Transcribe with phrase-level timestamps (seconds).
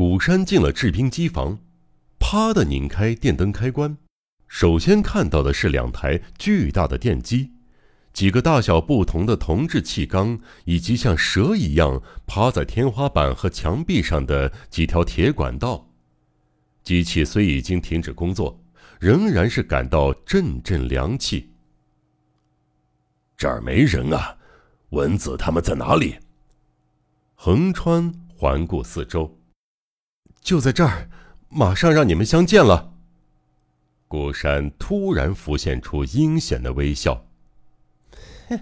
[0.00, 1.58] 古山进了制冰机房，
[2.18, 3.98] 啪的拧开电灯开关，
[4.48, 7.50] 首先看到的是两台巨大的电机，
[8.14, 15.86] 几个大小不同的铜制气缸，以及像蛇一样趴在天花板和墙壁上的几条铁管道。
[16.82, 18.58] 机器虽已经停止工作，
[18.98, 21.50] 仍然是感到阵阵凉气。
[23.36, 24.38] 这儿没人啊，
[24.92, 26.16] 蚊子他们在哪里？
[27.34, 29.38] 横川环顾四周，
[30.40, 31.08] 就在这儿，
[31.48, 32.94] 马上让你们相见了。
[34.08, 37.26] 孤山突然浮现出阴险的微笑。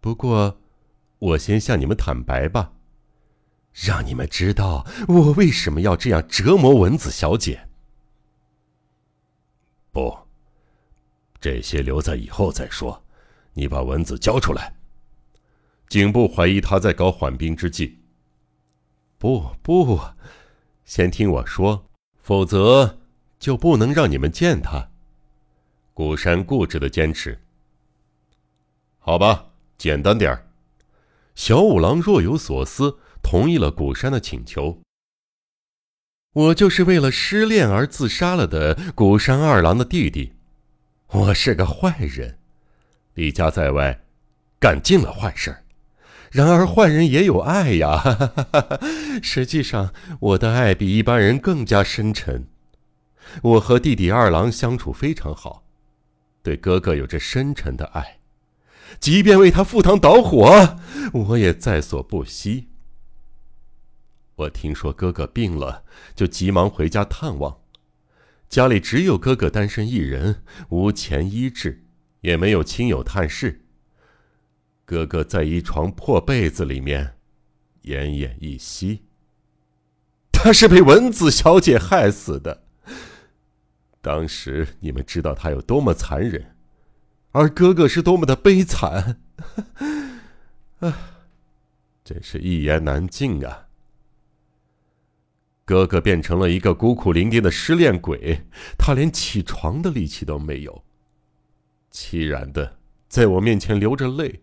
[0.00, 0.58] 不过，
[1.18, 2.72] 我先向你们坦白吧。
[3.72, 7.68] 让你们知道我为什么要这样折磨文子小姐。
[9.92, 10.16] 不，
[11.40, 13.04] 这些留在以后再说。
[13.52, 14.74] 你把文子交出来。
[15.88, 17.98] 警部怀疑他在搞缓兵之计。
[19.18, 20.00] 不不，
[20.84, 21.86] 先听我说，
[22.22, 22.98] 否则
[23.38, 24.88] 就不能让你们见他。
[25.94, 27.40] 古山固执的坚持。
[28.98, 29.46] 好吧，
[29.78, 30.46] 简单点儿。
[31.34, 32.98] 小五郎若有所思。
[33.28, 34.80] 同意了古山的请求。
[36.32, 40.32] 我就是为了失恋而自杀了的古山二郎的弟弟，
[41.08, 42.38] 我是个坏人，
[43.14, 44.00] 离家在外，
[44.60, 45.64] 干尽了坏事
[46.36, 48.34] 然而坏人也有爱呀，
[49.24, 52.46] 实际上我的爱比一般人更加深沉。
[53.42, 55.64] 我和弟弟二郎相处非常好，
[56.42, 58.18] 对哥哥有着深沉的爱，
[59.00, 60.76] 即便为他赴汤蹈火，
[61.14, 62.68] 我也在所不惜。
[64.34, 67.60] 我听说哥哥病了，就急忙回家探望。
[68.50, 71.86] 家里只有哥哥单身一人，无钱医治，
[72.20, 73.62] 也没有亲友探视。
[74.86, 77.16] 哥哥在一床破被子里面，
[77.82, 79.02] 奄奄一息。
[80.32, 82.62] 他是被文子小姐害死的。
[84.00, 86.54] 当时你们知道他有多么残忍，
[87.32, 89.18] 而哥哥是多么的悲惨。
[90.78, 90.96] 啊，
[92.04, 93.66] 真是一言难尽啊！
[95.64, 98.42] 哥哥变成了一个孤苦伶仃的失恋鬼，
[98.78, 100.84] 他连起床的力气都没有。
[101.90, 104.42] 凄然的在我面前流着泪，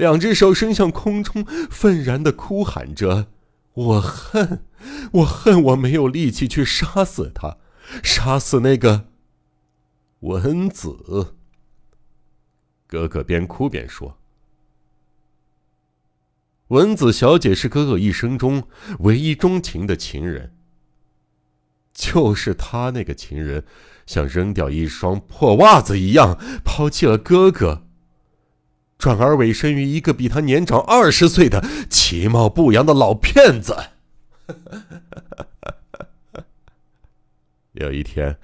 [0.00, 3.26] 两只手伸向空中，愤然的哭喊着
[3.74, 4.64] ：“我恨，
[5.12, 7.58] 我恨，我没有力气去杀死他，
[8.02, 9.08] 杀死那个
[10.20, 11.34] 文子。”
[12.88, 14.16] 哥哥边哭边说。
[16.68, 18.64] 文子小姐是哥哥一生中
[19.00, 20.56] 唯一钟情的情人。
[21.92, 23.66] 就是他那个情人，
[24.06, 27.86] 像扔掉一双破袜子一样抛弃了哥哥，
[29.00, 33.74] 转而委身于一个比他年长二十岁的其貌不扬的老骗子。
[37.72, 38.38] 有一天，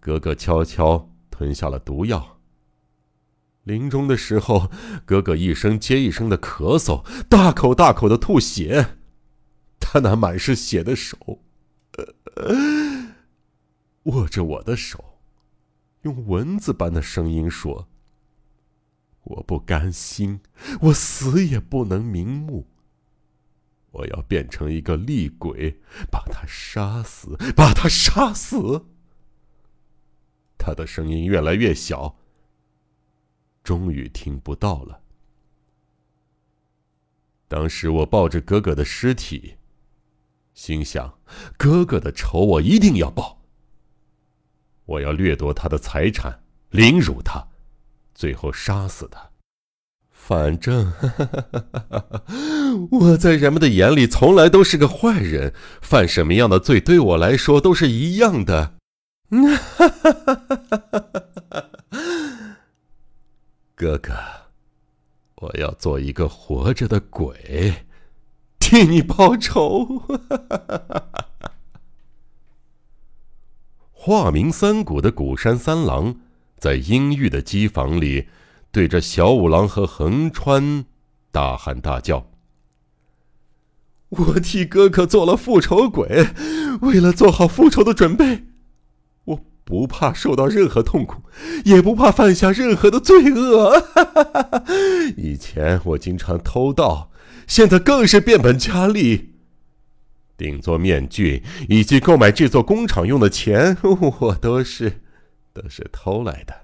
[0.00, 2.38] 哥哥悄悄吞下了毒药。
[3.62, 4.68] 临终的时候，
[5.04, 8.96] 哥哥一声接一声的咳嗽，大口大口的吐血。
[9.78, 11.16] 他那满是血的手，
[14.04, 15.18] 握着我的手，
[16.02, 17.86] 用蚊子般的声音说
[19.22, 20.40] ：“我不甘心，
[20.80, 22.66] 我死也不能瞑目。
[23.90, 28.86] 我要变成一个厉鬼，把他杀死，把他杀死。”
[30.56, 32.16] 他的声音越来越小。
[33.62, 35.02] 终于听不到了。
[37.46, 39.56] 当时我抱着哥哥的尸体，
[40.54, 41.18] 心想：
[41.58, 43.42] 哥哥的仇我一定要报。
[44.86, 47.49] 我要掠夺他的财产，凌辱他，
[48.20, 49.30] 最后杀死他。
[50.12, 50.92] 反正
[52.90, 58.74] 我在人们的眼里从来都是个坏人，犯什么样的罪对我来说都是一样的。
[63.74, 64.12] 哥哥，
[65.36, 67.86] 我要做一个活着的鬼，
[68.58, 70.02] 替你报仇。
[73.90, 76.16] 化名三谷的谷山三郎，
[76.60, 78.28] 在阴郁的机房里，
[78.70, 80.84] 对着小五郎和横川
[81.32, 82.30] 大喊大叫
[84.10, 86.26] ：“我替哥哥做了复仇鬼，
[86.82, 88.44] 为了做好复仇的准备。”
[89.24, 91.22] 我不怕受到任何痛苦，
[91.64, 93.82] 也不怕犯下任何的罪恶。
[95.16, 97.10] 以前我经常偷盗，
[97.46, 99.30] 现在更是变本加厉。
[100.36, 103.76] 顶做面具以及购买制作工厂用的钱，
[104.20, 105.00] 我都是
[105.52, 106.54] 都是偷来的。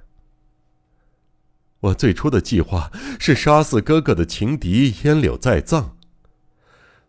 [1.81, 2.91] 我最初的计划
[3.21, 5.97] 是杀死哥哥的情敌烟柳在藏，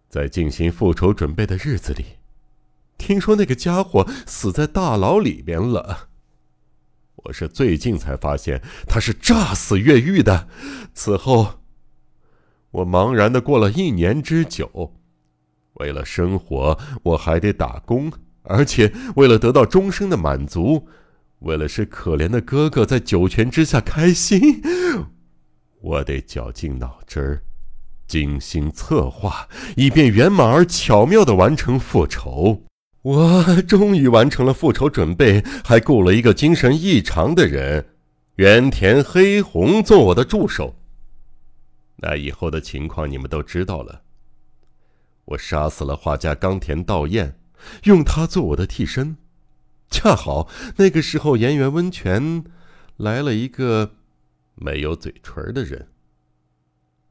[0.09, 2.05] 在进行复仇准备的日子里，
[2.97, 6.09] 听说那个家伙死在大牢里边了。
[7.15, 10.47] 我是最近才发现他是诈死越狱的。
[10.93, 11.59] 此后，
[12.71, 14.93] 我茫然的过了一年之久。
[15.75, 18.11] 为了生活，我还得打工，
[18.43, 20.87] 而且为了得到终生的满足，
[21.39, 24.61] 为了使可怜的哥哥在九泉之下开心，
[25.81, 27.43] 我得绞尽脑汁儿。
[28.07, 32.63] 精心策划，以便圆满而巧妙的完成复仇。
[33.01, 37.85] 我终于完成了复仇准备，还雇了一个精神异常的人，
[38.35, 40.75] 原田黑红做我的助手。
[41.97, 44.03] 那以后的情况你们都知道了。
[45.25, 47.37] 我杀死了画家冈田道彦，
[47.83, 49.17] 用他做我的替身。
[49.91, 52.43] 恰好那个时候，岩源温泉
[52.97, 53.93] 来了一个
[54.55, 55.87] 没有嘴唇的人。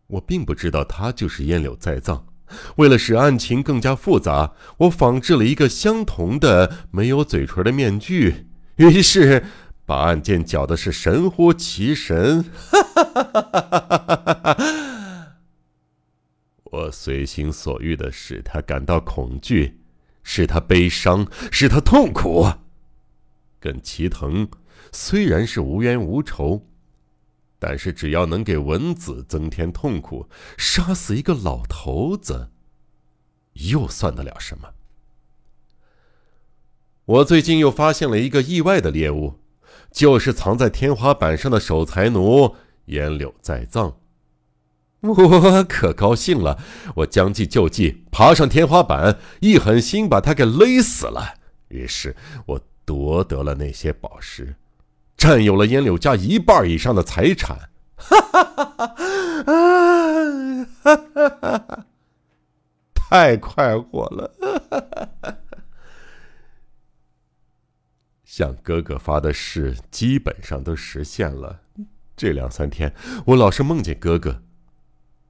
[0.08, 2.26] 我并不知道他就是烟柳在藏。
[2.76, 8.46] 为了使案情更加复杂，我仿制了一个相同的没有嘴唇的面具，
[8.76, 9.44] 于是
[9.84, 12.44] 把案件搅的是神乎其神。
[16.70, 19.80] 我随心所欲的使他感到恐惧，
[20.22, 22.46] 使他悲伤，使他痛苦。
[23.66, 24.48] 跟齐藤
[24.92, 26.66] 虽然是无冤无仇。
[27.58, 30.28] 但是，只要能给文子增添痛苦，
[30.58, 32.50] 杀死一个老头子，
[33.54, 34.68] 又算得了什么？
[37.06, 39.40] 我最近又发现了一个意外的猎物，
[39.90, 42.54] 就是藏在天花板上的守财奴
[42.86, 43.96] 烟柳在藏。
[45.00, 46.62] 我可高兴了，
[46.96, 51.38] 我将计就计，爬上天花板，一狠心把他给勒死了。
[51.68, 52.14] 于是
[52.44, 54.56] 我夺得了那些宝石。
[55.18, 58.94] 占有了烟柳家一半以上的财产，哈哈哈哈
[61.48, 61.86] 啊！
[62.94, 64.30] 太快活了，
[68.24, 71.60] 向哥哥发的誓基本上都实现了。
[72.14, 72.94] 这两三天，
[73.28, 74.42] 我老是梦见哥哥，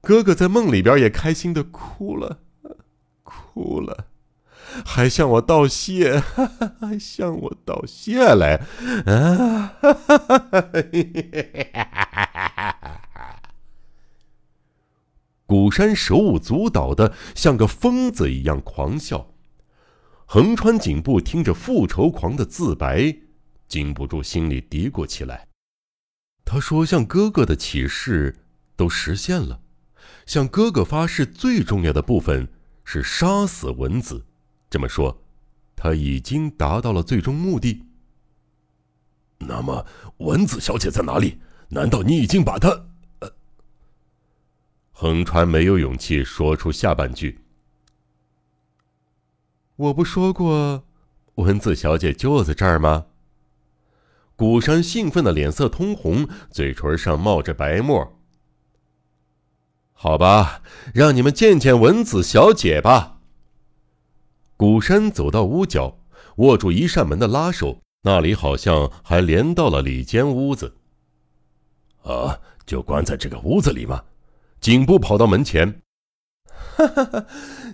[0.01, 2.39] 哥哥在梦里边也开心的哭了，
[3.23, 4.07] 哭了。
[4.85, 6.19] 还向我道谢，
[6.79, 8.61] 还向我道谢来，
[9.05, 9.73] 啊！
[15.45, 19.27] 古山手舞足蹈的，像个疯子一样狂笑。
[20.25, 23.15] 横川警部听着复仇狂的自白，
[23.69, 25.47] 禁不住心里嘀咕起来。
[26.43, 28.35] 他说：“向哥哥的启示
[28.75, 29.61] 都实现了，
[30.25, 32.49] 向哥哥发誓最重要的部分
[32.83, 34.25] 是杀死文子。”
[34.69, 35.21] 这么说，
[35.75, 37.85] 他已经达到了最终目的。
[39.39, 39.85] 那么，
[40.17, 41.39] 文子小姐在哪里？
[41.69, 42.69] 难道你已经把她……
[43.19, 43.31] 呃，
[44.91, 47.39] 横川没有勇气说出下半句。
[49.75, 50.83] 我不说过，
[51.35, 53.05] 文子小姐就在这儿吗？
[54.35, 58.19] 古山兴奋的脸色通红，嘴唇上冒着白沫。
[59.93, 60.61] 好吧，
[60.93, 63.16] 让你们见见文子小姐吧。
[64.57, 65.99] 古山走到屋角，
[66.37, 70.77] 握住一扇门的拉手，那里好像还连到了里间屋子。
[72.01, 74.05] 啊，就关在这个屋子里吗？
[74.59, 75.81] 警部跑到门前，
[76.75, 77.25] 哈哈哈，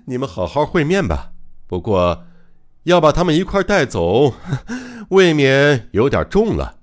[0.08, 1.32] 你们好好会面吧。
[1.68, 2.26] 不过，
[2.84, 4.34] 要把他们一块带走，
[5.12, 6.80] 未免有点重了。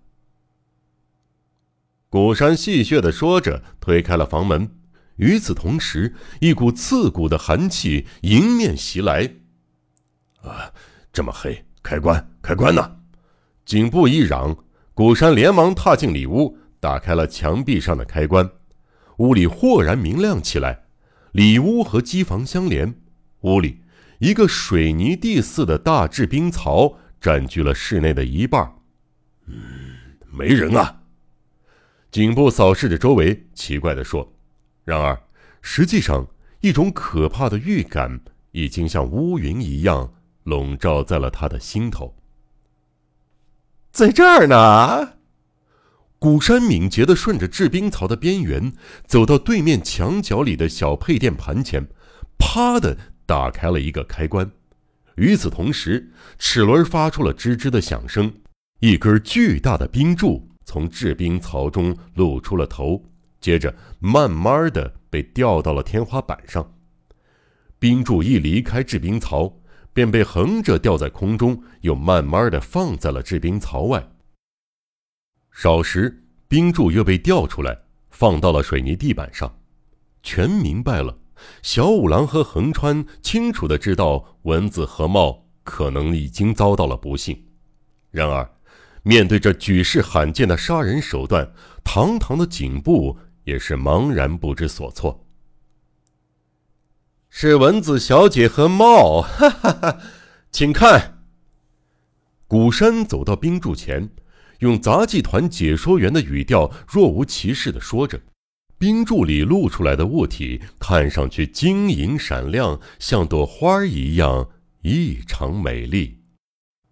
[2.08, 4.76] 古山戏谑的说着，推开了房门。
[5.16, 9.34] 与此同时，一股刺骨的寒气迎面袭来。
[10.42, 10.72] 啊，
[11.12, 11.64] 这么黑！
[11.82, 12.98] 开关，开关呢？
[13.64, 14.56] 警部一嚷，
[14.94, 18.50] 古山连忙踏进里屋，打开了墙壁上的开关。
[19.18, 20.84] 屋里豁然明亮起来。
[21.32, 22.94] 里屋和机房相连，
[23.42, 23.80] 屋里
[24.18, 28.74] 一个水泥地似的大制冰槽占据了室内的一半。
[29.46, 29.56] 嗯，
[30.30, 31.02] 没人啊！
[32.10, 34.32] 警部扫视着周围，奇怪地说。
[34.84, 35.16] 然而，
[35.62, 36.26] 实际上，
[36.60, 38.20] 一种可怕的预感
[38.50, 40.12] 已经像乌云一样。
[40.44, 42.16] 笼罩在了他的心头。
[43.92, 45.14] 在这儿呢，
[46.18, 48.72] 古山敏捷的顺着制冰槽的边缘，
[49.06, 51.88] 走到对面墙角里的小配电盘前，
[52.38, 54.50] 啪的打开了一个开关。
[55.16, 58.32] 与此同时，齿轮发出了吱吱的响声，
[58.78, 63.04] 一根巨大的冰柱从制冰槽中露出了头，
[63.40, 66.74] 接着慢慢的被吊到了天花板上。
[67.78, 69.59] 冰柱一离开制冰槽。
[69.92, 74.10] 便被横着吊在空中，又慢慢的放在了制冰槽外。
[75.50, 77.78] 少时，冰柱又被吊出来，
[78.10, 79.58] 放到了水泥地板上。
[80.22, 81.18] 全明白了，
[81.62, 87.46] 小五郎和横川清楚的知道蚊子和茂可能已经遭到了不幸。
[88.10, 88.48] 然而，
[89.02, 91.50] 面对这举世罕见的杀人手段，
[91.82, 95.26] 堂堂的警部也是茫然不知所措。
[97.32, 99.98] 是蚊子小姐和猫，哈哈哈，
[100.50, 101.22] 请看。
[102.48, 104.10] 古山走到冰柱前，
[104.58, 108.20] 用杂技团解说员的语调，若无其事的说着。
[108.76, 114.48] 冰柱里露出来的物体看上去晶莹闪亮，像朵花一样
[114.82, 116.18] 异常美丽。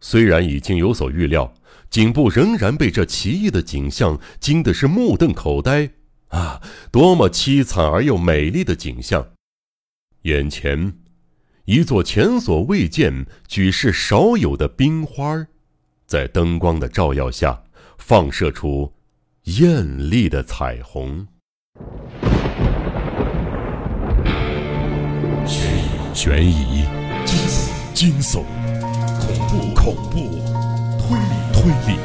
[0.00, 1.52] 虽然已经有所预料，
[1.90, 5.90] 颈部仍然被这奇异的景象惊得是目瞪口呆。
[6.28, 9.26] 啊，多么凄惨而又美丽的景象！
[10.28, 10.92] 眼前，
[11.64, 15.46] 一座前所未见、举世少有的冰花，
[16.06, 17.62] 在灯光的照耀下，
[17.96, 18.92] 放射出
[19.44, 21.26] 艳丽的彩虹。
[26.12, 26.84] 悬疑、
[27.94, 28.44] 惊悚、
[29.18, 30.18] 恐怖、恐怖、
[30.98, 31.98] 推理、推理，《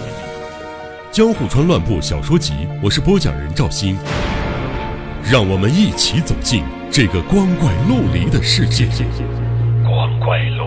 [1.12, 3.98] 江户川乱步小说集》，我是播讲人赵鑫，
[5.32, 8.86] 让我们一起走进这个光怪陆离的世界。
[9.84, 10.63] 光怪陆。